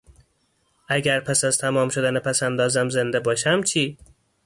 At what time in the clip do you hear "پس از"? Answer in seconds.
1.19-1.57